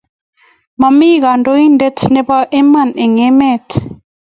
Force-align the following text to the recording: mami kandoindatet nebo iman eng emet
mami 0.81 1.09
kandoindatet 1.23 1.99
nebo 2.13 2.37
iman 2.59 2.89
eng 3.03 3.17
emet 3.27 3.67